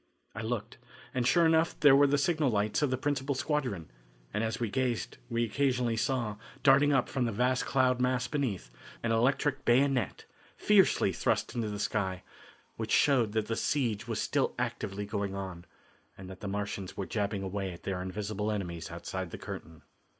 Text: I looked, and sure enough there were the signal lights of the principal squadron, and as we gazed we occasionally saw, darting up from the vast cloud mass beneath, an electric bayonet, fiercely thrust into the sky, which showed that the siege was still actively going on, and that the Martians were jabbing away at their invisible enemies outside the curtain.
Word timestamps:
I 0.33 0.41
looked, 0.41 0.79
and 1.13 1.27
sure 1.27 1.45
enough 1.45 1.79
there 1.79 1.95
were 1.95 2.07
the 2.07 2.17
signal 2.17 2.49
lights 2.49 2.81
of 2.81 2.89
the 2.89 2.97
principal 2.97 3.35
squadron, 3.35 3.91
and 4.33 4.43
as 4.43 4.59
we 4.59 4.67
gazed 4.71 5.19
we 5.29 5.43
occasionally 5.43 5.95
saw, 5.95 6.37
darting 6.63 6.91
up 6.91 7.07
from 7.07 7.25
the 7.25 7.31
vast 7.31 7.67
cloud 7.67 8.01
mass 8.01 8.27
beneath, 8.27 8.71
an 9.03 9.11
electric 9.11 9.63
bayonet, 9.63 10.25
fiercely 10.57 11.13
thrust 11.13 11.53
into 11.53 11.69
the 11.69 11.77
sky, 11.77 12.23
which 12.77 12.89
showed 12.89 13.33
that 13.33 13.45
the 13.45 13.55
siege 13.55 14.07
was 14.07 14.19
still 14.19 14.55
actively 14.57 15.05
going 15.05 15.35
on, 15.35 15.65
and 16.17 16.31
that 16.31 16.39
the 16.39 16.47
Martians 16.47 16.97
were 16.97 17.05
jabbing 17.05 17.43
away 17.43 17.71
at 17.71 17.83
their 17.83 18.01
invisible 18.01 18.49
enemies 18.51 18.89
outside 18.89 19.29
the 19.29 19.37
curtain. 19.37 19.83